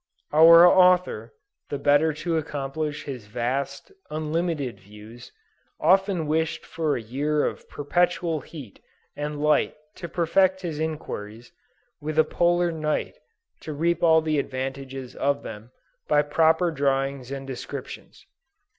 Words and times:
"Our 0.33 0.65
author, 0.65 1.31
the 1.69 1.77
better 1.77 2.11
to 2.11 2.35
accomplish 2.35 3.03
his 3.03 3.27
vast, 3.27 3.91
unlimited 4.09 4.79
views, 4.79 5.31
often 5.79 6.25
wished 6.25 6.65
for 6.65 6.97
a 6.97 7.01
year 7.03 7.45
of 7.45 7.69
perpetual 7.69 8.39
heat 8.39 8.81
and 9.15 9.39
light 9.39 9.75
to 9.97 10.09
perfect 10.09 10.61
his 10.61 10.79
inquiries, 10.79 11.51
with 11.99 12.17
a 12.17 12.23
polar 12.23 12.71
night 12.71 13.13
to 13.59 13.73
reap 13.73 14.01
all 14.01 14.21
the 14.21 14.39
advantages 14.39 15.15
of 15.15 15.43
them 15.43 15.69
by 16.07 16.23
proper 16.23 16.71
drawings 16.71 17.29
and 17.29 17.45
descriptions." 17.45 18.25